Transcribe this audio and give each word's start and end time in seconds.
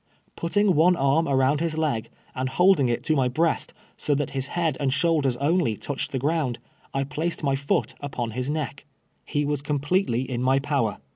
Putting 0.35 0.73
one 0.73 0.95
arm 0.95 1.27
around 1.27 1.59
his 1.59 1.77
leg, 1.77 2.09
and 2.33 2.49
holding 2.49 2.89
it 2.89 3.03
to 3.03 3.15
my 3.15 3.27
breast, 3.27 3.71
so 3.97 4.15
that 4.15 4.31
his 4.31 4.47
head 4.57 4.75
and 4.79 4.91
shoulders 4.91 5.37
only 5.37 5.75
touched 5.77 6.11
the 6.11 6.17
ground, 6.17 6.57
I 6.91 7.03
placed 7.03 7.43
my 7.43 7.55
foot 7.55 7.93
upon 7.99 8.31
his 8.31 8.49
neck. 8.49 8.85
lie 9.35 9.43
was 9.45 9.61
completely 9.61 10.27
in 10.27 10.41
my 10.41 10.57
power. 10.57 10.97